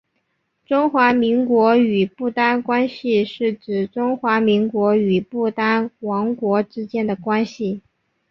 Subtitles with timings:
[0.65, 7.83] 中华民国与不丹关系是指中华民国与不丹王国之间的关系。